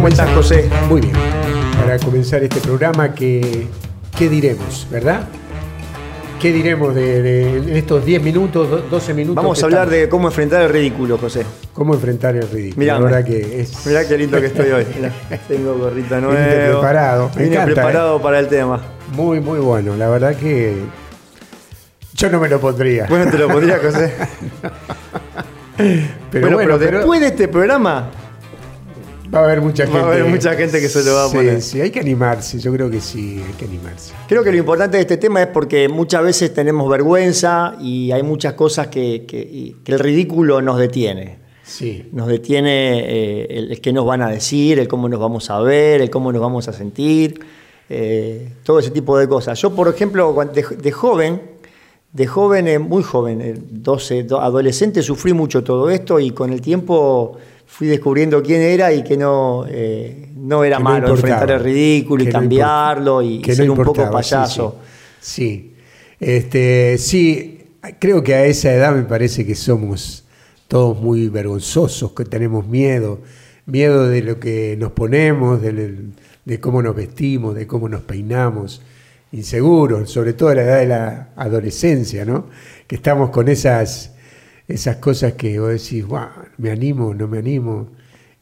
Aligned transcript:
¿Cómo 0.00 0.08
estás, 0.08 0.30
José? 0.34 0.66
Muy 0.88 1.02
bien. 1.02 1.12
Para 1.78 1.98
comenzar 1.98 2.42
este 2.42 2.58
programa, 2.60 3.14
¿qué, 3.14 3.66
qué 4.16 4.30
diremos, 4.30 4.86
verdad? 4.90 5.28
¿Qué 6.40 6.54
diremos 6.54 6.94
de, 6.94 7.76
estos 7.78 8.02
10 8.06 8.22
minutos, 8.22 8.70
do- 8.70 8.80
12 8.90 9.12
minutos? 9.12 9.36
Vamos 9.36 9.58
que 9.58 9.62
a 9.62 9.66
hablar 9.66 9.82
estamos? 9.88 10.00
de 10.00 10.08
cómo 10.08 10.28
enfrentar 10.28 10.62
el 10.62 10.70
ridículo, 10.70 11.18
José. 11.18 11.44
cómo 11.74 11.92
enfrentar 11.92 12.34
el 12.34 12.48
ridículo. 12.48 12.78
Mirá, 12.80 12.94
la 12.94 13.00
verdad 13.04 13.24
que 13.26 13.60
es. 13.60 13.86
Mirá 13.86 14.08
qué 14.08 14.16
lindo 14.16 14.40
que 14.40 14.46
estoy 14.46 14.70
hoy. 14.70 14.86
Tengo 15.48 15.74
gorrita 15.76 16.18
nueva. 16.18 16.40
Viniste 16.40 16.68
preparado, 16.70 17.30
me 17.36 17.42
Vine 17.42 17.56
encanta, 17.56 17.74
preparado 17.74 18.22
para 18.22 18.38
el 18.38 18.48
tema. 18.48 18.80
Muy, 19.12 19.40
muy 19.40 19.58
bueno. 19.58 19.96
La 19.96 20.08
verdad 20.08 20.34
que. 20.34 20.76
Yo 22.14 22.30
no 22.30 22.40
me 22.40 22.48
lo 22.48 22.58
pondría. 22.58 23.04
Bueno, 23.06 23.30
te 23.30 23.36
lo 23.36 23.48
podría, 23.48 23.76
José. 23.76 24.14
pero 25.76 26.46
bueno, 26.48 26.56
bueno, 26.56 26.58
pero 26.58 26.78
pero 26.78 26.98
después 27.00 27.20
de 27.20 27.26
este 27.26 27.48
programa, 27.48 28.10
va 29.34 29.40
a 29.40 29.44
haber 29.44 29.60
mucha 29.60 29.84
va 29.84 29.90
a 29.90 29.92
gente. 29.92 30.06
haber 30.08 30.24
mucha 30.24 30.54
gente 30.54 30.80
que 30.80 30.88
se 30.88 31.02
lo 31.04 31.14
va 31.14 31.24
a 31.26 31.28
poner. 31.30 31.62
Sí, 31.62 31.80
hay 31.80 31.90
que 31.90 32.00
animarse. 32.00 32.58
Yo 32.58 32.72
creo 32.72 32.90
que 32.90 33.00
sí, 33.00 33.42
hay 33.46 33.52
que 33.54 33.64
animarse. 33.64 34.12
creo 34.28 34.42
que 34.42 34.50
lo 34.50 34.58
importante 34.58 34.96
de 34.96 35.02
este 35.02 35.16
tema 35.16 35.40
es 35.42 35.48
porque 35.48 35.88
muchas 35.88 36.22
veces 36.22 36.52
tenemos 36.54 36.88
vergüenza 36.90 37.76
y 37.80 38.10
hay 38.12 38.22
muchas 38.22 38.54
cosas 38.54 38.88
que, 38.88 39.24
que- 39.26 39.74
el 39.92 39.98
ridículo 39.98 40.60
nos 40.62 40.78
detiene. 40.78 41.38
Sí. 41.64 42.08
Nos 42.12 42.26
detiene 42.26 42.98
eh, 43.00 43.46
el, 43.50 43.70
el 43.72 43.80
qué 43.80 43.92
nos 43.92 44.04
van 44.04 44.22
a 44.22 44.28
decir, 44.28 44.78
el 44.80 44.88
cómo 44.88 45.08
nos 45.08 45.20
vamos 45.20 45.50
a 45.50 45.60
ver, 45.60 46.00
el 46.00 46.10
cómo 46.10 46.32
nos 46.32 46.40
vamos 46.40 46.66
a 46.66 46.72
sentir, 46.72 47.38
eh, 47.88 48.48
todo 48.64 48.80
ese 48.80 48.90
tipo 48.90 49.16
de 49.18 49.28
cosas. 49.28 49.60
Yo, 49.60 49.74
por 49.74 49.86
ejemplo, 49.88 50.34
de, 50.52 50.64
de 50.80 50.90
joven, 50.92 51.40
de 52.12 52.26
joven, 52.26 52.66
eh, 52.66 52.78
muy 52.80 53.04
joven, 53.04 53.40
eh, 53.40 53.54
12, 53.56 54.24
do- 54.24 54.40
adolescente, 54.40 55.00
sufrí 55.02 55.32
mucho 55.32 55.62
todo 55.62 55.90
esto 55.90 56.18
y 56.18 56.32
con 56.32 56.52
el 56.52 56.60
tiempo 56.60 57.36
fui 57.70 57.86
descubriendo 57.86 58.42
quién 58.42 58.60
era 58.62 58.92
y 58.92 59.02
que 59.02 59.16
no, 59.16 59.64
eh, 59.68 60.28
no 60.36 60.64
era 60.64 60.76
Que 60.76 60.82
no 60.82 60.90
malo 60.90 61.08
importaba. 61.08 61.32
enfrentar 61.34 61.56
el 61.56 61.64
ridículo 61.64 62.22
y 62.22 62.26
Que 62.26 62.32
no 62.32 62.38
cambiarlo 62.38 63.22
y, 63.22 63.40
Que 63.40 63.52
no 63.52 63.56
ser 63.56 63.70
un 63.70 63.82
poco 63.82 64.10
payaso. 64.10 64.76
Sí, 65.20 65.30
sí. 65.30 65.74
Este, 66.18 66.98
sí, 66.98 67.60
creo 67.98 68.22
que 68.22 68.34
a 68.34 68.44
esa 68.44 68.72
edad 68.74 68.94
me 68.94 69.04
parece 69.04 69.46
que 69.46 69.54
somos 69.54 70.24
todos 70.68 71.00
muy 71.00 71.28
vergonzosos, 71.28 72.12
que 72.12 72.24
tenemos 72.24 72.66
miedo, 72.66 73.20
miedo 73.64 74.06
de 74.06 74.22
lo 74.22 74.38
que 74.38 74.76
nos 74.78 74.92
ponemos, 74.92 75.62
de, 75.62 75.96
de 76.44 76.60
cómo 76.60 76.82
nos 76.82 76.94
vestimos, 76.94 77.54
de 77.54 77.66
cómo 77.66 77.88
nos 77.88 78.02
peinamos, 78.02 78.82
inseguros, 79.32 80.10
sobre 80.10 80.34
todo 80.34 80.50
a 80.50 80.54
la 80.56 80.62
edad 80.62 80.78
de 80.80 80.86
la 80.86 81.28
adolescencia, 81.36 82.24
¿no? 82.24 82.48
Que 82.86 82.96
estamos 82.96 83.30
con 83.30 83.48
esas, 83.48 84.12
esas 84.74 84.96
cosas 84.96 85.34
que 85.34 85.58
vos 85.60 85.70
decís, 85.70 86.04
"Guau, 86.06 86.28
me 86.58 86.70
animo, 86.70 87.14
no 87.14 87.28
me 87.28 87.38
animo, 87.38 87.90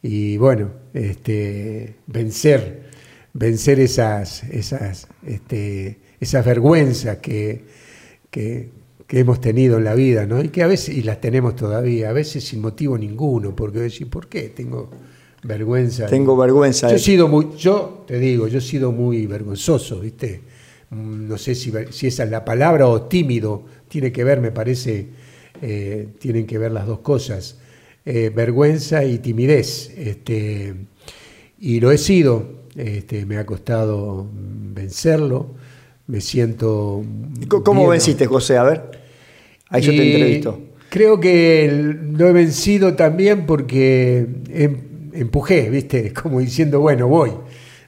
y 0.03 0.37
bueno, 0.39 0.71
este, 0.95 1.97
vencer 2.07 2.89
vencer 3.33 3.79
esas, 3.81 4.43
esas, 4.45 5.07
este, 5.27 5.99
esas 6.21 6.45
vergüenzas 6.45 7.19
que, 7.19 7.65
que, 8.31 8.71
que 9.07 9.21
hemos 9.21 9.41
tenido 9.41 9.79
en 9.79 9.85
la 9.85 9.95
vida, 9.95 10.27
¿no? 10.27 10.43
Y 10.43 10.49
que 10.49 10.63
a 10.63 10.67
veces, 10.67 10.97
y 10.97 11.03
las 11.03 11.21
tenemos 11.21 11.55
todavía, 11.57 12.11
a 12.11 12.13
veces 12.13 12.45
sin 12.45 12.61
motivo 12.61 12.99
ninguno, 12.99 13.55
porque 13.55 13.79
decir, 13.81 14.11
¿por 14.11 14.29
qué 14.29 14.49
tengo 14.49 14.91
vergüenza? 15.45 16.07
Tengo 16.07 16.37
vergüenza 16.37 16.89
Yo 16.89 16.97
he 16.97 16.99
sido 16.99 17.29
muy, 17.29 17.49
yo 17.57 18.05
te 18.07 18.19
digo, 18.19 18.49
yo 18.49 18.59
he 18.59 18.63
sido 18.63 18.93
muy 18.93 19.27
vergonzoso, 19.27 20.01
¿viste? 20.01 20.41
Mm, 20.91 21.29
No 21.29 21.39
sé 21.39 21.55
si, 21.55 21.73
si 21.91 22.09
esa 22.09 22.25
es 22.25 22.31
la 22.31 22.45
palabra 22.45 22.89
o 22.89 23.03
tímido, 23.03 23.65
tiene 23.89 24.11
que 24.11 24.25
ver, 24.25 24.41
me 24.41 24.51
parece, 24.51 25.07
eh, 25.63 26.09
tienen 26.19 26.47
que 26.47 26.59
ver 26.59 26.73
las 26.73 26.87
dos 26.87 27.01
cosas, 27.01 27.59
eh, 28.05 28.31
vergüenza 28.35 29.05
y 29.05 29.19
timidez. 29.19 29.93
Este, 29.97 30.75
y 31.59 31.81
lo 31.81 31.91
he 31.91 31.99
sido, 31.99 32.65
este, 32.77 33.27
me 33.27 33.37
ha 33.37 33.47
costado 33.47 34.27
vencerlo, 34.33 35.55
me 36.07 36.21
siento... 36.21 37.05
¿Cómo 37.49 37.81
bien, 37.81 37.91
venciste, 37.91 38.27
José? 38.27 38.57
A 38.57 38.63
ver. 38.63 38.99
Ahí 39.69 39.83
yo 39.83 39.91
te 39.91 39.97
y 39.97 40.13
entrevisto. 40.13 40.61
Creo 40.89 41.21
que 41.21 41.97
lo 42.13 42.29
he 42.29 42.33
vencido 42.33 42.95
también 42.95 43.45
porque 43.45 44.27
em- 44.49 45.11
empujé, 45.13 45.69
¿viste? 45.71 46.13
Como 46.23 46.41
diciendo, 46.41 46.81
bueno, 46.81 47.09
voy, 47.09 47.33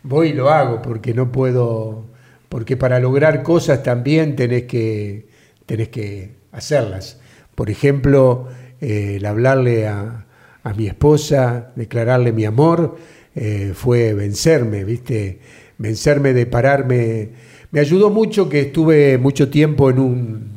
voy 0.03 0.29
y 0.29 0.33
lo 0.33 0.51
hago 0.51 0.83
porque 0.83 1.15
no 1.15 1.33
puedo, 1.33 2.05
porque 2.49 2.77
para 2.77 3.01
lograr 3.01 3.43
cosas 3.43 3.83
también 3.83 4.37
tenés 4.37 4.65
que, 4.65 5.29
tenés 5.67 5.89
que 5.89 6.33
hacerlas. 6.53 7.21
Por 7.61 7.69
ejemplo, 7.69 8.49
eh, 8.81 9.17
el 9.19 9.27
hablarle 9.27 9.87
a, 9.87 10.25
a 10.63 10.73
mi 10.73 10.87
esposa, 10.87 11.73
declararle 11.77 12.33
mi 12.33 12.47
amor, 12.47 12.97
eh, 13.35 13.73
fue 13.75 14.15
vencerme, 14.15 14.83
¿viste? 14.83 15.41
Vencerme 15.77 16.33
de 16.33 16.47
pararme. 16.47 17.29
Me 17.71 17.81
ayudó 17.81 18.09
mucho 18.09 18.49
que 18.49 18.61
estuve 18.61 19.19
mucho 19.19 19.51
tiempo 19.51 19.91
en 19.91 19.99
un, 19.99 20.49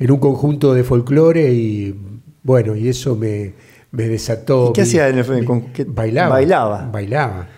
en 0.00 0.10
un 0.10 0.18
conjunto 0.18 0.74
de 0.74 0.82
folclore 0.82 1.52
y 1.52 1.94
bueno, 2.42 2.74
y 2.74 2.88
eso 2.88 3.14
me, 3.14 3.52
me 3.92 4.08
desató. 4.08 4.70
¿Y 4.70 4.72
qué 4.72 4.80
mi- 4.80 4.88
hacía 4.88 5.08
en 5.08 5.18
el- 5.18 5.44
con 5.44 5.72
qué- 5.72 5.84
Bailaba. 5.84 6.30
bailaba? 6.30 6.90
Bailaba. 6.92 7.48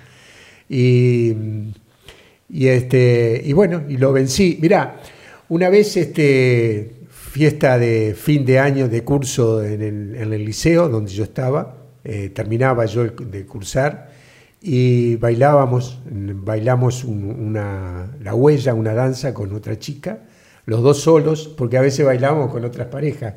Y, 0.69 1.33
y, 2.51 2.67
este, 2.67 3.41
y 3.43 3.55
bueno, 3.55 3.85
y 3.89 3.97
lo 3.97 4.13
vencí. 4.13 4.59
Mirá, 4.61 5.01
una 5.49 5.71
vez 5.71 5.97
este, 5.97 6.91
fiesta 7.33 7.79
de 7.79 8.15
fin 8.15 8.45
de 8.45 8.59
año 8.59 8.89
de 8.91 9.05
curso 9.05 9.65
en 9.65 9.81
el, 9.81 10.45
liceo 10.45 10.91
donde 10.91 11.11
yo 11.13 11.25
estaba, 11.25 11.79
eh, 12.05 12.29
terminaba 12.29 12.85
yo 12.85 13.05
de 13.05 13.47
cursar 13.47 14.11
y 14.61 15.17
bailábamos, 15.17 15.99
bailamos 16.05 17.05
un- 17.05 17.25
una, 17.31 18.11
la 18.21 18.35
huella, 18.35 18.75
una 18.75 18.93
danza 18.93 19.33
con 19.33 19.55
otra 19.55 19.79
chica, 19.79 20.25
los 20.67 20.83
dos 20.83 21.01
solos, 21.01 21.49
porque 21.57 21.79
a 21.79 21.81
veces 21.81 22.05
bailábamos 22.05 22.51
con 22.53 22.67
otras 22.67 22.89
parejas. 22.89 23.35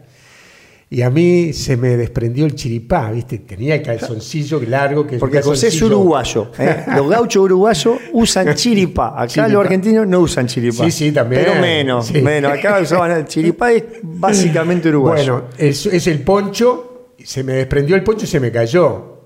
Y 0.88 1.01
a 1.01 1.09
mí 1.09 1.51
se 1.51 1.78
me 1.78 1.97
desprendió 1.97 2.46
el 2.46 2.53
chiripá, 2.53 3.09
¿viste? 3.12 3.40
Tenía 3.40 3.73
el 3.75 3.81
calzoncillo 3.81 4.62
largo 4.62 5.06
que 5.07 5.18
Porque 5.18 5.41
José 5.41 5.68
es 5.69 5.81
uruguayo. 5.81 6.51
¿eh? 6.59 6.85
Los 6.96 7.09
gauchos 7.09 7.44
uruguayos 7.44 7.97
usan 8.13 8.53
chiripá. 8.56 9.07
Acá 9.16 9.28
Chiripá. 9.28 9.47
los 9.50 9.62
argentinos 9.66 10.07
no 10.07 10.19
usan 10.19 10.46
chiripá. 10.47 10.85
Sí, 10.85 10.91
sí, 10.91 11.12
también. 11.12 11.41
Pero 11.44 11.59
menos, 11.59 12.06
Sí. 12.07 12.22
menos. 12.22 12.51
Acá 12.51 12.79
usaban 12.81 13.12
el 13.12 13.25
chiripá 13.25 13.72
es 13.72 13.84
básicamente 14.03 14.90
uruguayo. 14.90 15.34
Bueno, 15.34 15.47
es, 15.57 15.85
es 15.88 16.06
el 16.07 16.22
poncho, 16.22 17.13
se 17.22 17.44
me 17.44 17.53
desprendió 17.53 17.96
el 17.96 18.03
poncho 18.03 18.25
y 18.25 18.28
se 18.28 18.40
me 18.40 18.52
cayó. 18.52 19.22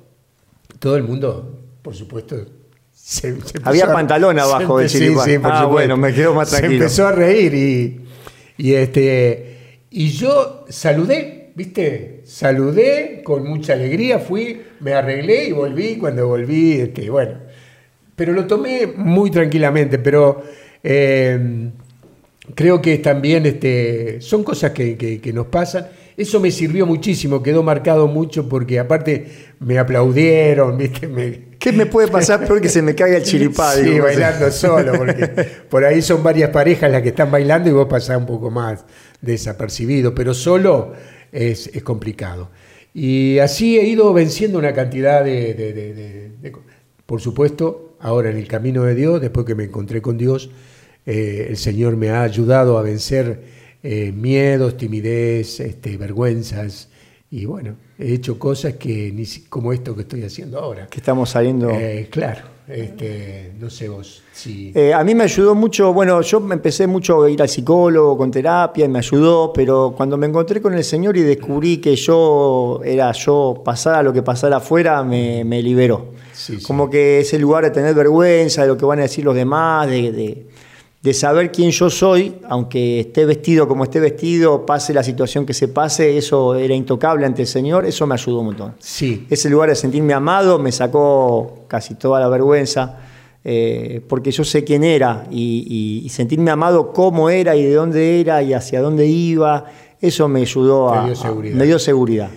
Todo 0.80 0.96
el 0.96 1.04
mundo, 1.04 1.60
por 1.82 1.94
supuesto. 1.94 2.38
se- 2.94 3.36
se 3.42 3.60
Había 3.64 3.86
a- 3.86 3.94
pantalón 3.94 4.40
abajo 4.40 4.78
del 4.80 4.90
sí, 4.90 5.00
chiripá. 5.00 5.26
sí, 5.26 5.38
por 5.40 5.52
Ah, 5.52 5.66
bueno, 5.66 5.98
me 5.98 6.14
quedo 6.14 6.34
más 6.34 6.50
tranquilo. 6.50 6.72
Se 6.72 6.76
empezó 6.86 7.08
a 7.08 7.12
reír 7.12 7.54
y, 7.54 8.02
y, 8.58 8.74
este, 8.76 9.80
y 9.90 10.10
yo 10.12 10.66
saludé, 10.70 11.39
¿viste? 11.56 12.22
Saludé 12.26 13.22
con 13.24 13.48
mucha 13.48 13.74
alegría, 13.74 14.20
fui, 14.20 14.62
me 14.80 14.94
arreglé 14.94 15.46
y 15.46 15.52
volví. 15.52 15.96
Cuando 15.98 16.28
volví, 16.28 16.74
este, 16.74 17.10
bueno, 17.10 17.34
pero 18.16 18.34
lo 18.34 18.46
tomé 18.48 18.88
muy 18.96 19.32
tranquilamente, 19.32 20.00
pero 20.00 20.42
eh, 20.84 21.70
creo 22.56 22.82
que 22.82 22.98
también 23.00 23.46
este, 23.46 24.22
son 24.22 24.44
cosas 24.44 24.72
que, 24.72 24.98
que- 24.98 25.20
que 25.22 25.34
nos 25.34 25.48
pasan. 25.48 25.88
Eso 26.18 26.42
me 26.42 26.52
sirvió 26.52 26.86
muchísimo, 26.86 27.42
quedó 27.42 27.64
marcado 27.64 28.06
mucho 28.08 28.50
porque 28.50 28.78
aparte 28.78 29.26
me 29.62 29.80
aplaudieron, 29.80 30.78
¿viste? 30.78 31.08
Me, 31.08 31.50
¿Qué 31.60 31.72
me 31.72 31.86
puede 31.86 32.08
pasar 32.10 32.46
peor 32.46 32.60
que 32.62 32.68
se 32.70 32.82
me 32.82 32.94
caiga 32.96 33.18
el 33.18 33.24
chiripá? 33.24 33.72
Sí, 33.74 34.00
bailando 34.00 34.50
solo, 34.52 34.94
porque 34.98 35.26
por 35.70 35.84
ahí 35.86 36.02
son 36.02 36.22
varias 36.24 36.50
parejas 36.52 36.92
las 36.92 37.02
que 37.02 37.10
están 37.10 37.32
bailando 37.32 37.70
y 37.70 37.74
vos 37.74 37.88
pasás 37.90 38.18
un 38.18 38.26
poco 38.26 38.50
más 38.52 38.84
desapercibido, 39.22 40.14
pero 40.16 40.34
solo 40.34 40.94
es, 41.32 41.68
es 41.74 41.84
complicado. 41.84 42.50
Y 42.94 43.40
así 43.40 43.78
he 43.78 43.88
ido 43.88 44.12
venciendo 44.14 44.58
una 44.58 44.74
cantidad 44.74 45.24
de, 45.24 46.32
Por 47.06 47.22
supuesto, 47.22 47.96
ahora 48.00 48.30
en 48.30 48.38
el 48.38 48.48
camino 48.48 48.84
de 48.84 48.96
Dios, 48.96 49.22
después 49.22 49.46
que 49.46 49.56
me 49.56 49.66
encontré 49.66 50.02
con 50.02 50.18
Dios, 50.18 50.50
eh, 51.06 51.48
el 51.50 51.58
Señor 51.58 51.96
me 51.98 52.10
ha 52.10 52.24
ayudado 52.24 52.78
a 52.78 52.82
vencer 52.82 53.44
eh, 53.84 54.12
miedos, 54.12 54.78
timidez, 54.78 55.60
este, 55.60 55.98
vergüenzas. 55.98 56.90
Y 57.32 57.46
bueno, 57.46 57.76
he 58.00 58.14
hecho 58.14 58.40
cosas 58.40 58.74
que 58.74 59.12
ni 59.14 59.24
como 59.50 59.72
esto 59.72 59.96
que 59.96 60.02
estoy 60.02 60.24
haciendo 60.24 60.60
ahora. 60.60 60.88
Que 60.88 60.98
estamos 60.98 61.30
saliendo. 61.30 61.70
Eh, 61.70 62.08
claro, 62.10 62.42
este, 62.68 63.52
no 63.60 63.70
sé 63.70 63.88
vos 63.88 64.24
si. 64.34 64.72
Eh, 64.74 64.94
a 64.96 65.04
mí 65.04 65.14
me 65.14 65.26
ayudó 65.26 65.54
mucho, 65.54 65.94
bueno, 65.94 66.22
yo 66.22 66.40
me 66.40 66.56
empecé 66.56 66.88
mucho 66.88 67.24
a 67.24 67.30
ir 67.30 67.40
al 67.40 67.48
psicólogo 67.50 68.18
con 68.18 68.32
terapia 68.32 68.86
y 68.86 68.88
me 68.88 68.98
ayudó, 69.00 69.54
pero 69.54 69.94
cuando 69.96 70.18
me 70.18 70.26
encontré 70.26 70.60
con 70.60 70.74
el 70.74 70.84
Señor 70.84 71.18
y 71.18 71.22
descubrí 71.22 71.78
que 71.78 71.96
yo 71.96 72.82
era 72.84 73.12
yo, 73.12 73.62
pasara 73.64 74.02
lo 74.02 74.12
que 74.12 74.24
pasara 74.24 74.58
afuera, 74.58 75.04
me, 75.04 75.44
me 75.44 75.62
liberó. 75.62 76.08
Sí, 76.34 76.58
sí. 76.58 76.64
Como 76.64 76.90
que 76.90 77.20
ese 77.20 77.38
lugar 77.38 77.64
de 77.64 77.70
tener 77.70 77.94
vergüenza 77.94 78.64
de 78.64 78.70
lo 78.70 78.78
que 78.78 78.86
van 78.86 78.98
a 79.00 79.04
decir 79.04 79.24
los 79.24 79.36
demás, 79.36 79.88
de, 79.88 80.12
de- 80.12 80.48
de 81.02 81.14
saber 81.14 81.52
quién 81.52 81.72
yo 81.72 81.90
soy, 81.90 82.36
aunque 82.50 83.00
esté 83.00 83.26
vestido 83.26 83.68
como 83.68 83.86
esté 83.86 84.02
vestido, 84.02 84.66
pase 84.66 84.94
la 84.94 85.04
situación 85.04 85.46
que 85.46 85.54
se 85.54 85.70
pase, 85.70 86.18
eso 86.18 86.56
era 86.56 86.74
intocable 86.74 87.26
ante 87.26 87.44
el 87.44 87.48
Señor, 87.48 87.86
eso 87.86 88.06
me 88.06 88.16
ayudó 88.16 88.40
un 88.40 88.48
montón. 88.48 88.76
Sí. 88.80 89.26
Ese 89.30 89.50
lugar 89.50 89.70
de 89.70 89.76
sentirme 89.76 90.14
amado 90.14 90.60
me 90.60 90.72
sacó 90.74 91.66
casi 91.70 91.96
toda 91.96 92.20
la 92.20 92.28
vergüenza, 92.28 92.98
eh, 93.46 94.02
porque 94.10 94.32
yo 94.32 94.44
sé 94.44 94.66
quién 94.66 94.84
era 94.84 95.26
y, 95.32 96.02
y, 96.04 96.10
sentirme 96.10 96.52
amado 96.52 96.92
cómo 96.92 97.30
era 97.30 97.56
y 97.56 97.64
de 97.64 97.74
dónde 97.74 98.20
era 98.20 98.44
y 98.44 98.52
hacia 98.52 98.82
dónde 98.82 99.08
iba, 99.08 99.66
eso 100.02 100.28
me 100.28 100.42
ayudó 100.42 100.90
a, 100.90 101.06
a 101.06 101.34
me 101.34 101.66
dio 101.66 101.80
seguridad. 101.80 102.30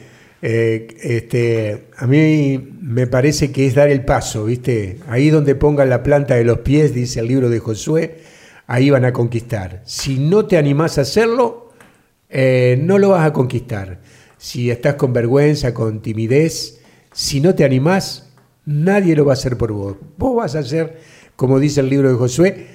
Eh, 0.44 0.88
este, 1.02 1.84
a 1.96 2.06
mí 2.06 2.58
me 2.80 3.08
parece 3.08 3.50
que 3.50 3.66
es 3.66 3.74
dar 3.74 3.88
el 3.88 4.04
paso, 4.04 4.44
¿viste? 4.44 4.98
Ahí 5.08 5.30
donde 5.30 5.56
pongan 5.56 5.88
la 5.88 6.04
planta 6.04 6.34
de 6.34 6.44
los 6.44 6.58
pies, 6.58 6.94
dice 6.94 7.20
el 7.20 7.28
libro 7.28 7.48
de 7.50 7.58
Josué, 7.58 8.31
ahí 8.66 8.90
van 8.90 9.04
a 9.04 9.12
conquistar. 9.12 9.82
Si 9.84 10.18
no 10.18 10.46
te 10.46 10.56
animás 10.56 10.98
a 10.98 11.02
hacerlo, 11.02 11.70
eh, 12.28 12.78
no 12.82 12.98
lo 12.98 13.10
vas 13.10 13.26
a 13.26 13.32
conquistar. 13.32 14.00
Si 14.38 14.70
estás 14.70 14.94
con 14.94 15.12
vergüenza, 15.12 15.72
con 15.72 16.00
timidez, 16.00 16.80
si 17.12 17.40
no 17.40 17.54
te 17.54 17.64
animás, 17.64 18.30
nadie 18.64 19.14
lo 19.14 19.24
va 19.24 19.32
a 19.32 19.34
hacer 19.34 19.56
por 19.56 19.72
vos. 19.72 19.96
Vos 20.16 20.36
vas 20.36 20.56
a 20.56 20.60
hacer, 20.60 20.98
como 21.36 21.58
dice 21.58 21.80
el 21.80 21.88
libro 21.90 22.10
de 22.10 22.16
Josué, 22.16 22.66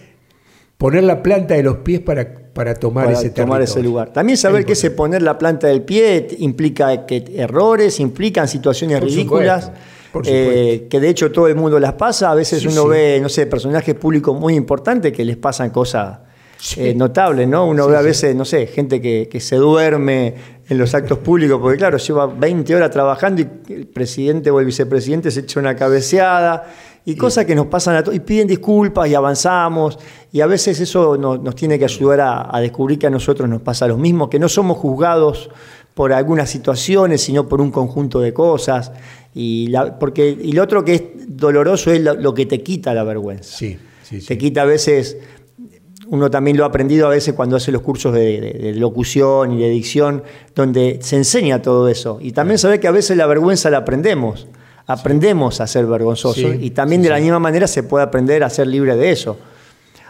poner 0.77 1.03
la 1.03 1.23
planta 1.23 1.55
de 1.55 1.63
los 1.63 1.77
pies 1.77 1.99
para 1.99 2.47
para 2.57 2.73
tomar, 2.73 3.11
ese, 3.11 3.29
tomar 3.29 3.61
ese 3.61 3.83
lugar. 3.83 4.11
También 4.11 4.35
saber 4.35 4.65
que 4.65 4.73
ese 4.73 4.89
poner 4.89 5.21
la 5.21 5.37
planta 5.37 5.67
del 5.67 5.83
pie 5.83 6.25
implica 6.39 7.05
que 7.05 7.23
errores, 7.35 7.99
implican 7.99 8.47
situaciones 8.47 8.99
ridículas. 8.99 9.71
Eh, 10.25 10.87
que 10.89 10.99
de 10.99 11.09
hecho 11.09 11.31
todo 11.31 11.47
el 11.47 11.55
mundo 11.55 11.79
las 11.79 11.93
pasa. 11.93 12.31
A 12.31 12.35
veces 12.35 12.65
uno 12.65 12.87
ve, 12.87 13.19
no 13.21 13.29
sé, 13.29 13.45
personajes 13.45 13.95
públicos 13.95 14.37
muy 14.37 14.55
importantes 14.55 15.11
que 15.11 15.23
les 15.25 15.37
pasan 15.37 15.69
cosas 15.69 16.19
eh, 16.75 16.93
notables, 16.95 17.47
¿no? 17.47 17.67
Uno 17.67 17.87
ve 17.87 17.97
a 17.97 18.01
veces, 18.01 18.35
no 18.35 18.45
sé, 18.45 18.67
gente 18.67 18.99
que, 18.99 19.29
que, 19.31 19.39
se 19.39 19.57
duerme 19.57 20.33
en 20.67 20.77
los 20.77 20.93
actos 20.95 21.19
públicos, 21.19 21.59
porque 21.61 21.77
claro, 21.77 21.97
lleva 21.97 22.25
20 22.25 22.75
horas 22.75 22.89
trabajando 22.89 23.41
y 23.41 23.73
el 23.73 23.87
presidente 23.87 24.49
o 24.49 24.59
el 24.59 24.65
vicepresidente 24.65 25.31
se 25.31 25.41
echa 25.41 25.59
una 25.59 25.75
cabeceada 25.75 26.65
y 27.07 27.15
cosas 27.15 27.45
que 27.45 27.55
nos 27.55 27.67
pasan 27.67 27.95
a 27.95 28.03
todos, 28.03 28.17
y 28.17 28.19
piden 28.19 28.47
disculpas 28.47 29.07
y 29.07 29.15
avanzamos, 29.15 29.97
y 30.29 30.41
a 30.41 30.45
veces 30.45 30.77
eso 30.81 31.15
nos, 31.15 31.55
tiene 31.55 31.79
que 31.79 31.85
ayudar 31.85 32.49
a, 32.51 32.59
descubrir 32.59 32.99
que 32.99 33.07
a 33.07 33.09
nosotros 33.09 33.47
nos 33.47 33.61
pasa 33.61 33.87
lo 33.87 33.97
mismo, 33.97 34.29
que 34.29 34.39
no 34.39 34.49
somos 34.49 34.77
juzgados 34.77 35.49
por 35.97 36.13
algunas 36.13 36.47
situaciones, 36.47 37.21
sino 37.21 37.49
por 37.49 37.59
un 37.59 37.71
conjunto 37.71 38.19
de 38.19 38.31
cosas. 38.31 38.91
Y, 39.33 39.73
porque, 39.99 40.29
y 40.29 40.51
lo 40.51 40.61
otro 40.61 40.85
que 40.85 40.93
es 40.93 41.03
doloroso 41.27 41.91
es 41.91 41.99
lo, 41.99 42.33
que 42.35 42.45
te 42.45 42.61
quita 42.61 42.93
la 42.93 43.03
vergüenza. 43.03 43.57
Sí, 43.57 43.79
sí, 44.03 44.21
Te 44.23 44.37
quita 44.37 44.61
a 44.61 44.65
veces, 44.65 45.17
uno 46.05 46.29
también 46.29 46.55
lo 46.55 46.65
ha 46.65 46.67
aprendido 46.67 47.07
a 47.07 47.09
veces 47.09 47.33
cuando 47.33 47.55
hace 47.55 47.71
los 47.71 47.81
cursos 47.81 48.13
de, 48.13 48.73
locución 48.75 49.53
y 49.53 49.59
de 49.59 49.69
dicción, 49.69 50.21
donde 50.53 50.99
se 51.01 51.15
enseña 51.15 51.63
todo 51.63 51.89
eso. 51.89 52.19
Y 52.21 52.31
también 52.31 52.59
sabe 52.59 52.79
que 52.79 52.87
a 52.87 52.91
veces 52.91 53.17
la 53.17 53.25
vergüenza 53.25 53.71
la 53.71 53.79
aprendemos 53.79 54.45
aprendemos 54.89 55.59
a 55.59 55.67
ser 55.67 55.85
vergonzosos 55.85 56.55
y 56.61 56.69
también 56.69 57.01
de 57.01 57.09
la 57.09 57.19
misma 57.19 57.39
manera 57.39 57.67
se 57.67 57.83
puede 57.83 58.05
aprender 58.05 58.41
a 58.43 58.49
ser 58.49 58.67
libre 58.67 58.95
de 58.95 59.11
eso. 59.11 59.37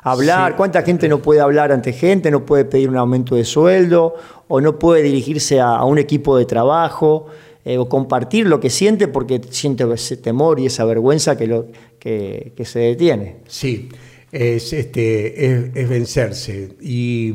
Hablar, 0.03 0.55
¿cuánta 0.55 0.83
gente 0.83 1.09
no 1.09 1.21
puede 1.21 1.41
hablar 1.41 1.71
ante 1.71 1.94
gente, 1.94 2.31
no 2.31 2.45
puede 2.45 2.65
pedir 2.65 2.89
un 2.89 2.97
aumento 2.97 3.35
de 3.35 3.44
sueldo 3.44 4.15
o 4.47 4.61
no 4.61 4.79
puede 4.79 5.03
dirigirse 5.03 5.59
a, 5.59 5.83
un 5.83 5.97
equipo 5.97 6.38
de 6.38 6.45
trabajo 6.45 7.27
eh, 7.65 7.77
o 7.77 7.89
compartir 7.89 8.47
lo 8.47 8.59
que 8.59 8.69
siente 8.69 9.07
porque 9.07 9.41
siente 9.49 9.83
ese 9.94 10.17
temor 10.17 10.59
y 10.59 10.67
esa 10.67 10.85
vergüenza 10.85 11.38
que, 11.38 11.47
lo, 11.47 11.67
que, 11.99 12.53
se 12.63 12.79
detiene? 12.79 13.38
Sí, 13.47 13.89
es, 14.31 14.71
este, 14.73 15.45
es, 15.81 15.89
vencerse. 15.89 16.75
Y 16.81 17.33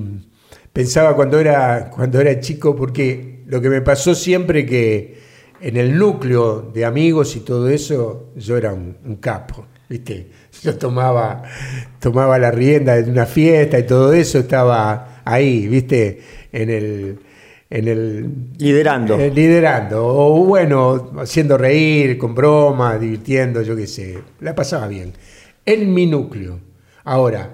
pensaba 0.73 1.15
cuando 1.15 1.39
era, 1.39 1.91
cuando 1.91 2.21
era 2.21 2.39
chico, 2.41 2.75
porque 2.75 3.43
lo 3.47 3.61
que 3.61 3.69
me 3.69 3.83
pasó 3.83 4.15
siempre 4.15 4.65
que 4.65 5.21
en 5.63 5.77
el 5.77 5.97
núcleo 5.97 6.71
de 6.75 6.85
amigos 6.85 7.37
y 7.37 7.41
todo 7.41 7.69
eso, 7.69 8.31
yo 8.35 8.57
era 8.57 8.73
un, 8.73 9.17
capo, 9.21 9.67
¿viste? 9.89 10.29
Yo 10.63 10.77
tomaba, 10.77 11.43
tomaba 12.01 12.39
la 12.39 12.51
rienda 12.51 13.01
de 13.01 13.11
una 13.11 13.27
fiesta 13.27 13.79
y 13.79 13.87
todo 13.87 14.13
eso, 14.13 14.39
estaba 14.39 15.23
ahí, 15.25 15.67
¿viste? 15.67 16.21
En 16.53 16.71
el... 16.71 17.19
En 17.71 17.89
el 17.89 18.31
liderando. 18.59 19.19
Eh, 19.19 19.31
liderando. 19.31 20.07
O 20.07 20.45
bueno, 20.45 21.13
haciendo 21.19 21.57
reír, 21.57 22.19
con 22.19 22.35
bromas, 22.35 23.01
divirtiendo, 23.01 23.63
yo 23.63 23.75
qué 23.75 23.87
sé. 23.87 24.19
La 24.41 24.55
pasaba 24.55 24.87
bien. 24.89 25.15
En 25.65 25.95
mi 25.95 26.07
núcleo. 26.07 26.59
Ahora, 27.05 27.49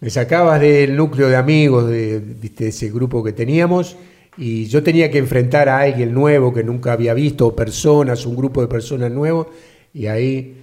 me 0.00 0.08
sacabas 0.08 0.60
del 0.60 0.96
núcleo 0.96 1.28
de 1.28 1.36
amigos, 1.36 1.86
de, 1.90 2.20
de 2.20 2.68
ese 2.68 2.88
grupo 2.88 3.22
que 3.22 3.32
teníamos, 3.32 3.98
y 4.38 4.66
yo 4.66 4.82
tenía 4.82 5.10
que 5.10 5.18
enfrentar 5.18 5.68
a 5.68 5.80
alguien 5.80 6.14
nuevo 6.14 6.54
que 6.54 6.64
nunca 6.64 6.92
había 6.92 7.12
visto, 7.12 7.54
personas, 7.54 8.24
un 8.24 8.36
grupo 8.36 8.62
de 8.62 8.68
personas 8.68 9.10
nuevos, 9.10 9.48
y 9.92 10.06
ahí 10.06 10.56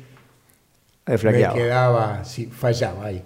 me 1.07 1.47
quedaba, 1.53 2.23
sí, 2.25 2.47
fallaba 2.51 3.05
ahí. 3.05 3.23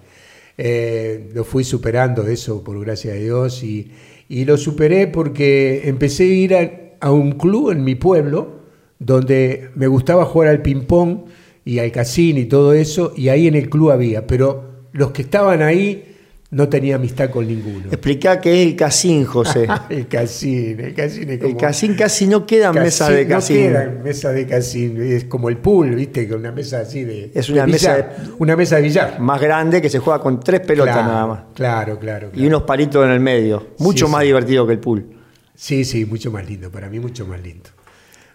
Eh, 0.58 1.30
lo 1.34 1.44
fui 1.44 1.64
superando 1.64 2.26
eso, 2.26 2.62
por 2.62 2.78
gracia 2.80 3.12
de 3.12 3.24
Dios, 3.24 3.62
y, 3.62 3.90
lo 4.28 4.56
superé 4.56 5.08
porque 5.08 5.88
empecé 5.88 6.24
a 6.24 6.26
ir 6.26 6.54
a, 6.54 6.70
a, 7.00 7.10
un 7.10 7.32
club 7.32 7.70
en 7.70 7.82
mi 7.82 7.94
pueblo, 7.94 8.60
donde 8.98 9.70
me 9.74 9.86
gustaba 9.86 10.24
jugar 10.24 10.48
al 10.48 10.62
ping-pong 10.62 11.24
y 11.64 11.78
al 11.78 11.90
casino 11.90 12.38
y 12.38 12.44
todo 12.44 12.74
eso, 12.74 13.12
y 13.16 13.28
ahí 13.28 13.48
en 13.48 13.54
el 13.54 13.70
club 13.70 13.90
había, 13.90 14.26
pero 14.26 14.88
los 14.92 15.10
que 15.12 15.22
estaban 15.22 15.62
ahí 15.62 16.09
no 16.50 16.68
tenía 16.68 16.96
amistad 16.96 17.30
con 17.30 17.46
ninguno. 17.46 17.86
Explica 17.92 18.40
qué 18.40 18.62
es 18.62 18.68
el 18.68 18.76
casín, 18.76 19.24
José. 19.24 19.68
el 19.88 20.08
casín, 20.08 20.80
el 20.80 20.94
casín 20.94 21.30
es 21.30 21.38
como... 21.38 21.50
El 21.50 21.56
casín 21.56 21.94
casi 21.94 22.26
no 22.26 22.44
queda 22.44 22.70
en 22.70 22.74
mesa 22.74 23.08
de 23.08 23.26
casín. 23.26 23.72
No 23.72 23.78
queda 23.78 24.02
mesa 24.02 24.32
de 24.32 24.46
casín, 24.46 25.00
es 25.00 25.24
como 25.24 25.48
el 25.48 25.58
pool, 25.58 25.94
¿viste? 25.94 26.28
Con 26.28 26.40
una 26.40 26.50
mesa 26.50 26.80
así 26.80 27.04
de 27.04 27.30
Es 27.34 27.48
una 27.50 27.66
mesa 27.66 27.96
de, 27.96 28.04
una 28.38 28.56
mesa 28.56 28.76
de 28.76 28.82
billar. 28.82 29.20
Más 29.20 29.40
grande 29.40 29.80
que 29.80 29.88
se 29.88 30.00
juega 30.00 30.20
con 30.20 30.40
tres 30.40 30.60
pelotas 30.60 30.96
nada 30.96 31.26
más. 31.26 31.40
Claro, 31.54 31.98
claro, 31.98 32.30
Y 32.34 32.46
unos 32.46 32.62
palitos 32.62 33.04
en 33.04 33.12
el 33.12 33.20
medio. 33.20 33.68
Mucho 33.78 34.08
más 34.08 34.24
divertido 34.24 34.66
que 34.66 34.72
el 34.72 34.80
pool. 34.80 35.06
Sí, 35.54 35.84
sí, 35.84 36.04
mucho 36.04 36.32
más 36.32 36.48
lindo, 36.48 36.70
para 36.70 36.88
mí 36.88 36.98
mucho 36.98 37.26
más 37.26 37.40
lindo. 37.40 37.70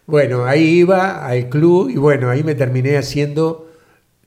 Bueno, 0.06 0.45
ahí 0.45 0.63
iba 0.63 1.25
al 1.25 1.50
club 1.50 1.89
y 1.89 1.95
bueno, 1.95 2.29
ahí 2.29 2.44
me 2.44 2.53
terminé 2.53 2.97
haciendo 2.97 3.71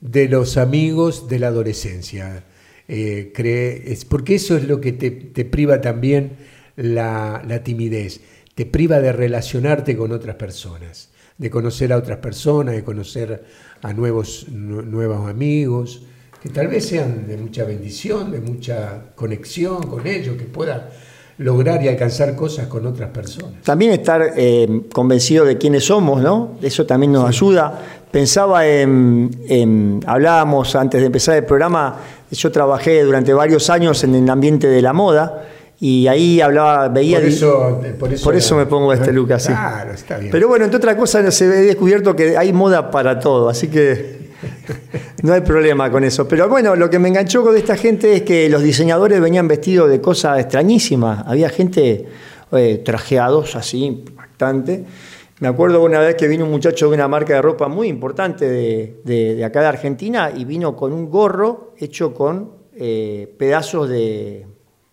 de 0.01 0.27
los 0.27 0.57
amigos 0.57 1.27
de 1.29 1.39
la 1.39 1.47
adolescencia 1.47 2.43
eh, 2.91 3.31
cree, 3.35 3.91
es, 3.91 4.03
porque 4.03 4.33
eso 4.33 4.57
es 4.57 4.63
lo 4.67 4.81
que 4.81 4.93
te, 4.93 5.45
priva 5.45 5.79
también 5.79 6.31
la, 6.75 7.61
timidez, 7.63 8.19
te 8.55 8.65
priva 8.65 8.99
de 8.99 9.13
relacionarte 9.13 9.95
con 9.95 10.11
otras 10.11 10.37
personas, 10.37 11.11
de 11.37 11.51
conocer 11.51 11.93
a 11.93 11.97
otras 11.97 12.17
personas, 12.17 12.73
de 12.73 12.83
conocer 12.83 13.43
a 13.83 13.93
nuevos, 13.93 14.47
nuevos 14.49 15.29
amigos, 15.29 16.01
que 16.41 16.49
tal 16.49 16.67
vez 16.67 16.87
sean 16.87 17.27
de 17.27 17.37
mucha 17.37 17.63
bendición, 17.63 18.31
de 18.31 18.41
mucha 18.41 19.11
conexión 19.13 19.83
con 19.83 20.07
ellos, 20.07 20.35
que 20.35 20.45
pueda 20.45 20.89
lograr 21.39 21.83
y 21.83 21.87
alcanzar 21.87 22.35
cosas 22.35 22.67
con 22.67 22.85
otras 22.85 23.11
personas. 23.11 23.61
También 23.63 23.91
estar 23.91 24.33
eh, 24.35 24.81
convencido 24.91 25.45
de 25.45 25.57
quiénes 25.57 25.85
somos, 25.85 26.21
¿no? 26.21 26.57
Eso 26.61 26.85
también 26.85 27.13
nos 27.13 27.27
ayuda. 27.27 27.98
Pensaba 28.11 28.65
en, 28.65 30.01
hablábamos 30.05 30.75
antes 30.75 30.99
de 30.99 31.05
empezar 31.07 31.35
el 31.35 31.45
programa 31.45 31.97
yo 32.31 32.51
trabajé 32.51 33.03
durante 33.03 33.33
varios 33.33 33.69
años 33.69 34.03
en 34.03 34.15
el 34.15 34.29
ambiente 34.29 34.67
de 34.67 34.81
la 34.81 34.93
moda 34.93 35.47
y 35.79 36.07
ahí 36.07 36.41
hablaba, 36.41 36.89
veía... 36.89 37.19
Por 37.19 37.27
eso, 37.27 37.81
por 38.23 38.35
eso, 38.35 38.55
me 38.55 38.65
pongo 38.65 38.91
este 38.93 39.13
look 39.13 39.33
así. 39.33 39.47
Claro, 39.47 39.93
está 39.93 40.17
bien. 40.17 40.31
Pero 40.31 40.47
bueno, 40.47 40.65
entre 40.65 40.77
otras 40.77 40.95
cosas 40.95 41.33
se 41.33 41.47
ve 41.47 41.61
descubierto 41.61 42.15
que 42.15 42.37
hay 42.37 42.51
moda 42.51 42.91
para 42.91 43.19
todo, 43.19 43.49
así 43.49 43.69
que 43.69 44.29
no 45.23 45.33
hay 45.33 45.41
problema 45.41 45.89
con 45.89 46.03
eso. 46.03 46.27
Pero 46.27 46.49
bueno, 46.49 46.75
lo 46.75 46.89
que 46.89 46.99
me 46.99 47.07
enganchó 47.07 47.43
con 47.43 47.55
esta 47.55 47.77
gente 47.77 48.13
es 48.13 48.21
que 48.23 48.49
los 48.49 48.61
diseñadores 48.61 49.21
venían 49.21 49.47
vestidos 49.47 49.89
de 49.89 50.01
cosas 50.01 50.39
extrañísimas. 50.39 51.25
Había 51.25 51.49
gente 51.49 52.07
eh, 52.51 52.81
trajeados 52.83 53.55
así, 53.55 54.03
bastante. 54.15 54.83
Me 55.39 55.47
acuerdo 55.47 55.81
una 55.81 55.99
vez 55.99 56.15
que 56.15 56.27
vino 56.27 56.43
un 56.43 56.51
muchacho 56.51 56.89
de 56.89 56.95
una 56.95 57.07
marca 57.07 57.33
de 57.33 57.41
ropa 57.41 57.69
muy 57.69 57.87
importante 57.87 58.45
de, 58.45 59.43
acá 59.45 59.61
de 59.61 59.67
Argentina 59.67 60.31
y 60.35 60.43
vino 60.43 60.75
con 60.75 60.91
un 60.91 61.09
gorro 61.09 61.73
hecho 61.77 62.13
con 62.13 62.51
eh, 62.75 63.33
pedazos 63.37 63.87
de 63.89 64.45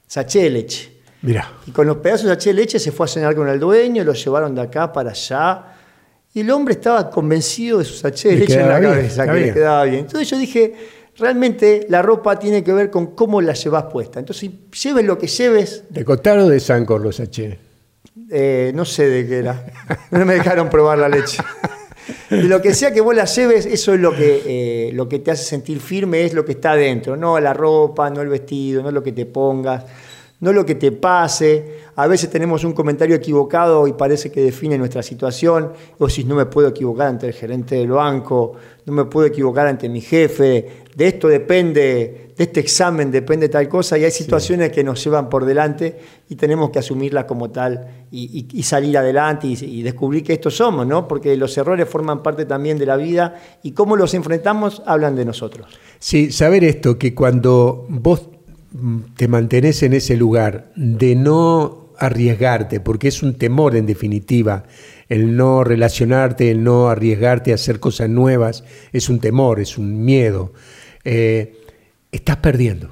sachet 0.06 0.44
de 0.44 0.50
leche. 0.50 1.00
Mira. 1.22 1.52
Y 1.66 1.72
con 1.72 1.86
los 1.88 1.96
pedazos 1.96 2.26
de 2.26 2.34
sachet 2.34 2.54
de 2.54 2.62
leche 2.62 2.78
se 2.78 2.92
fue 2.92 3.06
a 3.06 3.08
cenar 3.08 3.34
con 3.34 3.48
el 3.48 3.58
dueño, 3.58 4.04
lo 4.04 4.12
llevaron 4.12 4.54
de 4.54 4.60
acá 4.60 4.92
para 4.92 5.10
allá. 5.10 5.64
Y 6.32 6.40
el 6.40 6.50
hombre 6.50 6.74
estaba 6.74 7.10
convencido 7.10 7.78
de 7.78 7.84
su 7.84 7.94
sachet 7.94 8.32
de 8.32 8.36
leche 8.38 8.60
en 8.60 8.68
la 8.68 8.80
cabeza, 8.80 9.26
que 9.26 9.40
le 9.40 9.52
quedaba 9.52 9.84
bien. 9.84 10.00
Entonces 10.00 10.30
yo 10.30 10.38
dije, 10.38 10.74
realmente 11.18 11.86
la 11.88 12.02
ropa 12.02 12.38
tiene 12.38 12.62
que 12.62 12.72
ver 12.72 12.90
con 12.90 13.16
cómo 13.16 13.40
la 13.40 13.54
llevas 13.54 13.84
puesta. 13.84 14.20
Entonces, 14.20 14.48
lleves 14.82 15.04
lo 15.04 15.18
que 15.18 15.26
lleves. 15.26 15.84
¿De 15.90 16.04
Cotaro 16.04 16.44
o 16.44 16.48
de 16.48 16.60
Sancor 16.60 17.00
los 17.00 17.16
sachets? 17.16 17.65
Eh, 18.30 18.72
no 18.74 18.84
sé 18.84 19.08
de 19.08 19.26
qué 19.26 19.38
era. 19.38 19.64
No 20.10 20.24
me 20.24 20.34
dejaron 20.34 20.70
probar 20.70 20.98
la 20.98 21.08
leche. 21.08 21.42
de 22.30 22.44
lo 22.44 22.62
que 22.62 22.74
sea 22.74 22.92
que 22.92 23.00
vos 23.00 23.14
la 23.14 23.24
lleves, 23.24 23.66
eso 23.66 23.94
es 23.94 24.00
lo 24.00 24.14
que, 24.14 24.42
eh, 24.46 24.92
lo 24.92 25.08
que 25.08 25.18
te 25.18 25.30
hace 25.30 25.44
sentir 25.44 25.80
firme, 25.80 26.24
es 26.24 26.32
lo 26.32 26.44
que 26.44 26.52
está 26.52 26.72
adentro, 26.72 27.16
no 27.16 27.38
la 27.40 27.52
ropa, 27.52 28.10
no 28.10 28.20
el 28.20 28.28
vestido, 28.28 28.82
no 28.82 28.90
lo 28.90 29.02
que 29.02 29.12
te 29.12 29.26
pongas, 29.26 29.84
no 30.40 30.52
lo 30.52 30.66
que 30.66 30.74
te 30.74 30.92
pase. 30.92 31.80
A 31.96 32.06
veces 32.06 32.30
tenemos 32.30 32.64
un 32.64 32.72
comentario 32.72 33.16
equivocado 33.16 33.86
y 33.86 33.92
parece 33.92 34.30
que 34.30 34.42
define 34.42 34.78
nuestra 34.78 35.02
situación. 35.02 35.72
O 35.98 36.08
si 36.08 36.24
no 36.24 36.34
me 36.34 36.46
puedo 36.46 36.68
equivocar 36.68 37.08
ante 37.08 37.28
el 37.28 37.32
gerente 37.32 37.76
del 37.76 37.90
banco, 37.90 38.54
no 38.86 38.92
me 38.92 39.04
puedo 39.06 39.26
equivocar 39.26 39.66
ante 39.66 39.88
mi 39.88 40.00
jefe, 40.00 40.84
de 40.94 41.08
esto 41.08 41.28
depende, 41.28 42.32
de 42.36 42.44
este 42.44 42.60
examen 42.60 43.10
depende 43.10 43.48
tal 43.48 43.68
cosa, 43.68 43.98
y 43.98 44.04
hay 44.04 44.12
situaciones 44.12 44.70
que 44.70 44.84
nos 44.84 45.02
llevan 45.02 45.28
por 45.28 45.44
delante 45.44 45.98
y 46.28 46.36
tenemos 46.36 46.70
que 46.70 46.78
asumirlas 46.78 47.24
como 47.24 47.50
tal 47.50 48.06
y, 48.12 48.62
salir 48.62 48.96
adelante 48.96 49.48
y, 49.48 49.82
descubrir 49.82 50.22
que 50.22 50.34
estos 50.34 50.56
somos, 50.56 50.86
¿no? 50.86 51.08
Porque 51.08 51.36
los 51.36 51.58
errores 51.58 51.88
forman 51.88 52.22
parte 52.22 52.46
también 52.46 52.78
de 52.78 52.86
la 52.86 52.96
vida 52.96 53.34
y 53.62 53.72
cómo 53.72 53.96
los 53.96 54.14
enfrentamos 54.14 54.82
hablan 54.86 55.16
de 55.16 55.24
nosotros. 55.24 55.66
Sí, 55.98 56.30
saber 56.30 56.62
esto, 56.62 56.96
que 56.96 57.14
cuando 57.14 57.86
vos 57.88 58.28
te 59.16 59.28
mantenés 59.28 59.82
en 59.82 59.92
ese 59.92 60.16
lugar 60.16 60.72
de 60.76 61.14
no 61.14 61.92
arriesgarte, 61.98 62.80
porque 62.80 63.08
es 63.08 63.22
un 63.22 63.34
temor 63.34 63.76
en 63.76 63.86
definitiva, 63.86 64.64
el 65.08 65.36
no 65.36 65.64
relacionarte, 65.64 66.50
el 66.50 66.62
no 66.62 66.88
arriesgarte 66.88 67.52
a 67.52 67.54
hacer 67.54 67.80
cosas 67.80 68.08
nuevas, 68.08 68.64
es 68.92 69.08
un 69.08 69.20
temor, 69.20 69.60
es 69.60 69.78
un 69.78 70.04
miedo. 70.04 70.52
Eh, 71.04 71.54
estás 72.12 72.36
perdiendo. 72.38 72.90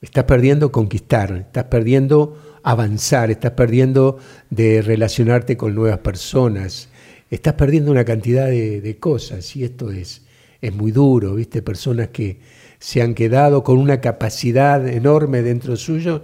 Estás 0.00 0.24
perdiendo 0.24 0.72
conquistar, 0.72 1.32
estás 1.36 1.64
perdiendo 1.64 2.36
avanzar, 2.62 3.30
estás 3.30 3.52
perdiendo 3.52 4.18
de 4.50 4.82
relacionarte 4.82 5.56
con 5.56 5.74
nuevas 5.74 5.98
personas, 5.98 6.88
estás 7.30 7.54
perdiendo 7.54 7.90
una 7.90 8.04
cantidad 8.04 8.46
de, 8.46 8.96
cosas 8.98 9.54
y 9.54 9.64
esto 9.64 9.90
es, 9.90 10.22
es 10.60 10.74
muy 10.74 10.90
duro, 10.90 11.34
¿viste? 11.36 11.62
Personas 11.62 12.08
que 12.08 12.40
se 12.82 13.00
han 13.00 13.14
quedado 13.14 13.62
con 13.62 13.78
una 13.78 14.00
capacidad 14.00 14.84
enorme 14.88 15.42
dentro 15.42 15.76
suyo, 15.76 16.22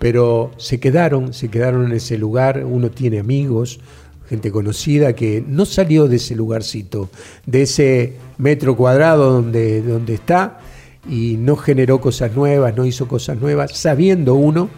pero 0.00 0.50
se 0.56 0.80
quedaron, 0.80 1.32
se 1.32 1.48
quedaron 1.48 1.86
en 1.86 1.92
ese 1.92 2.18
lugar, 2.18 2.64
uno 2.64 2.90
tiene 2.90 3.20
amigos, 3.20 3.78
gente 4.28 4.50
conocida 4.50 5.12
que 5.12 5.44
no 5.46 5.64
salió 5.64 6.08
de 6.08 6.16
ese 6.16 6.34
lugarcito, 6.34 7.08
de 7.46 7.62
ese 7.62 8.16
metro 8.36 8.76
cuadrado 8.76 9.30
donde, 9.30 9.80
donde 9.80 10.14
está 10.14 10.58
y 11.08 11.36
no 11.38 11.54
generó 11.54 12.00
cosas 12.00 12.34
nuevas, 12.34 12.76
no 12.76 12.84
hizo 12.84 13.06
cosas 13.06 13.40
nuevas, 13.40 13.70
sabiendo 13.78 14.34
uno 14.34 14.70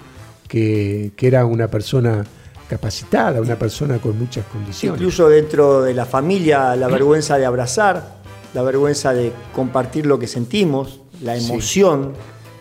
que, 0.47 1.13
era 1.23 1.47
una 1.47 1.69
persona 1.69 2.23
capacitada, 2.69 3.41
una 3.41 3.59
persona 3.59 3.97
con 3.97 4.19
muchas 4.19 4.45
condiciones. 4.45 5.01
Incluso 5.01 5.31
dentro 5.31 5.81
de 5.81 5.95
la 5.95 6.05
familia, 6.05 6.77
la 6.77 6.89
vergüenza 6.89 7.39
de 7.39 7.47
abrazar, 7.47 8.17
la 8.53 8.63
vergüenza 8.63 9.15
de 9.15 9.33
compartir 9.55 10.05
lo 10.05 10.19
que 10.19 10.27
sentimos, 10.27 11.01
la 11.23 11.37
emoción. 11.37 12.13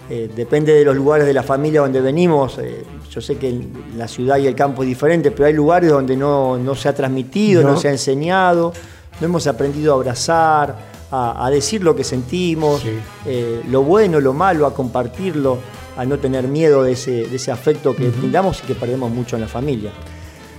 Eh, 0.09 0.29
depende 0.35 0.73
de 0.73 0.83
los 0.83 0.95
lugares 0.95 1.25
de 1.25 1.33
la 1.33 1.43
familia 1.43 1.81
donde 1.81 2.01
venimos. 2.01 2.57
Eh, 2.59 2.83
yo 3.09 3.21
sé 3.21 3.37
que 3.37 3.67
la 3.95 4.07
ciudad 4.07 4.37
y 4.37 4.47
el 4.47 4.55
campo 4.55 4.83
es 4.83 4.89
diferente, 4.89 5.31
pero 5.31 5.45
hay 5.45 5.53
lugares 5.53 5.89
donde 5.89 6.17
no, 6.17 6.59
se 6.75 6.89
ha 6.89 6.93
transmitido, 6.93 7.63
no. 7.63 7.77
se 7.77 7.87
ha 7.87 7.91
enseñado, 7.91 8.73
no 9.21 9.25
hemos 9.25 9.47
aprendido 9.47 9.93
a 9.93 9.95
abrazar, 9.95 10.93
a, 11.15 11.49
decir 11.51 11.83
lo 11.83 11.95
que 11.95 12.03
sentimos, 12.03 12.83
eh, 13.25 13.61
lo 13.69 13.83
bueno, 13.83 14.19
lo 14.19 14.33
malo, 14.33 14.65
a 14.65 14.73
compartirlo, 14.73 15.59
a 15.95 16.05
no 16.05 16.17
tener 16.17 16.47
miedo 16.47 16.81
de 16.81 16.93
ese, 16.93 17.27
de 17.27 17.35
ese 17.35 17.51
afecto 17.51 17.95
que 17.95 18.09
brindamos 18.09 18.61
y 18.63 18.67
que 18.67 18.73
perdemos 18.73 19.11
mucho 19.11 19.35
en 19.35 19.43
la 19.43 19.47
familia. 19.47 19.91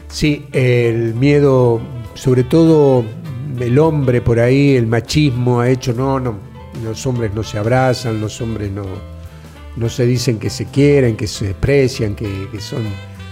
Sí, 0.09 0.47
el 0.53 1.15
miedo, 1.15 1.81
sobre 2.15 2.45
todo 2.45 3.05
el 3.59 3.79
hombre 3.81 4.21
por 4.21 4.39
ahí, 4.39 4.77
el 4.77 4.87
machismo 4.87 5.61
ha 5.61 5.69
hecho, 5.69 5.93
no, 5.93 6.21
no, 6.21 6.54
los 6.85 7.07
hombres 7.07 7.35
no 7.35 7.43
se 7.43 7.59
abrazan, 7.59 8.21
los 8.21 8.41
hombres 8.41 8.71
no, 8.71 8.85
no 9.77 9.89
se 9.89 10.07
dicen 10.07 10.39
que 10.39 10.51
se 10.51 10.67
quieren, 10.67 11.17
que 11.17 11.27
se 11.27 11.47
desprecian, 11.47 12.15
que, 12.15 12.49
son 12.61 12.85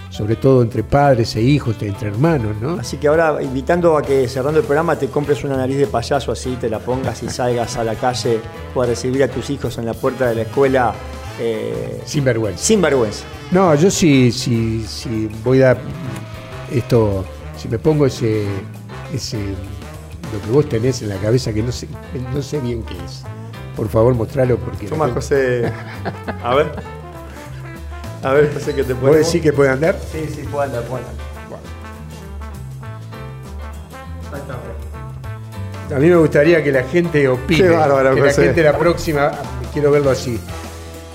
sobre 0.09 0.35
todo 0.35 0.61
entre 0.61 0.83
padres 0.83 1.35
e 1.35 1.41
hijos, 1.41 1.75
entre 1.81 2.09
hermanos, 2.09 2.55
¿no? 2.61 2.79
Así 2.79 2.97
que 2.97 3.07
ahora 3.07 3.41
invitando 3.41 3.97
a 3.97 4.03
que 4.03 4.27
cerrando 4.27 4.59
el 4.59 4.65
programa 4.65 4.95
te 4.95 5.07
compres 5.07 5.43
una 5.43 5.57
nariz 5.57 5.77
de 5.77 5.87
payaso 5.87 6.31
así, 6.31 6.55
te 6.59 6.69
la 6.69 6.79
pongas 6.79 7.23
y 7.23 7.29
salgas 7.29 7.77
a 7.77 7.83
la 7.83 7.95
calle 7.95 8.39
o 8.75 8.81
a 8.81 8.85
recibir 8.85 9.23
a 9.23 9.27
tus 9.27 9.49
hijos 9.49 9.77
en 9.79 9.85
la 9.85 9.93
puerta 9.93 10.27
de 10.27 10.35
la 10.35 10.41
escuela. 10.43 10.93
Eh, 11.39 12.01
sin 12.05 12.23
vergüenza. 12.23 12.63
Sin 12.63 12.79
vergüenza. 12.79 13.23
No, 13.49 13.73
yo 13.73 13.89
sí, 13.89 14.31
sí, 14.31 14.85
sí 14.87 15.29
voy 15.43 15.63
a 15.63 15.75
esto, 16.71 17.25
si 17.57 17.67
me 17.67 17.79
pongo 17.79 18.05
ese, 18.05 18.45
ese, 19.13 19.37
lo 19.37 20.41
que 20.45 20.51
vos 20.51 20.69
tenés 20.69 21.01
en 21.01 21.09
la 21.09 21.17
cabeza 21.17 21.53
que 21.53 21.63
no 21.63 21.71
sé, 21.71 21.87
no 22.33 22.41
sé 22.41 22.59
bien 22.59 22.83
qué 22.83 22.95
es. 23.03 23.23
Por 23.75 23.89
favor, 23.89 24.13
mostralo 24.13 24.57
porque. 24.57 24.87
Toma, 24.87 25.09
José. 25.09 25.71
A 26.43 26.55
ver. 26.55 26.71
A 28.23 28.31
ver, 28.31 28.53
José, 28.53 28.73
que 28.73 28.83
te 28.83 28.95
puede. 28.95 29.17
¿Vos 29.17 29.25
decís 29.25 29.41
que 29.41 29.51
puede 29.51 29.69
andar? 29.69 29.97
Sí, 30.11 30.25
sí, 30.33 30.43
puede 30.49 30.67
andar, 30.67 30.83
puede 30.83 31.03
andar. 31.03 31.33
A 35.93 35.99
mí 35.99 36.07
me 36.07 36.15
gustaría 36.15 36.63
que 36.63 36.71
la 36.71 36.83
gente 36.83 37.27
opine. 37.27 37.63
Qué 37.63 37.69
bárbaro, 37.69 38.15
que 38.15 38.21
la 38.21 38.33
gente 38.33 38.63
la 38.63 38.77
próxima, 38.77 39.31
quiero 39.73 39.91
verlo 39.91 40.09
así, 40.09 40.39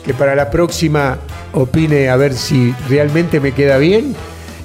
que 0.05 0.15
para 0.15 0.35
la 0.37 0.51
próxima 0.51 1.19
opine 1.53 2.09
a 2.09 2.17
ver 2.17 2.35
si 2.35 2.75
realmente 2.89 3.41
me 3.41 3.53
queda 3.53 3.79
bien. 3.79 4.15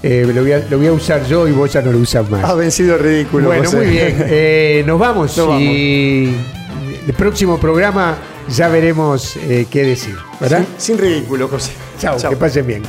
Eh, 0.04 0.30
lo, 0.34 0.78
voy 0.78 0.88
a, 0.88 0.92
usar 0.92 1.26
yo 1.26 1.48
y 1.48 1.54
vos 1.54 1.72
ya 1.72 1.82
no 1.82 1.94
lo 1.94 2.00
usas 2.00 2.30
más. 2.30 2.44
Ha 2.44 2.54
vencido 2.56 2.96
el 2.96 3.02
ridículo. 3.02 3.48
Bueno, 3.48 3.72
muy 3.72 3.86
bien. 3.86 4.18
Eh, 4.28 4.84
nos 4.88 5.00
vamos. 5.00 5.38
Nos 5.38 5.62
y 5.62 6.36
el 7.07 7.13
próximo 7.13 7.57
programa 7.57 8.17
ya 8.50 8.67
veremos 8.67 9.36
eh, 9.38 9.67
qué 9.69 9.83
decir, 9.83 10.15
¿verdad? 10.39 10.63
Sin, 10.77 10.98
ridículo, 10.98 11.48
José. 11.48 11.72
Chao, 12.00 12.17
que 12.17 12.36
pasen 12.36 12.67
bien. 12.67 12.83